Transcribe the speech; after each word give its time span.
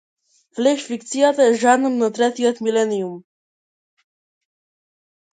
Флеш 0.59 0.85
фикцијата 0.85 1.43
е 1.49 1.59
жанр 1.63 1.91
на 1.97 2.07
третиот 2.19 2.61
милениум. 2.67 3.11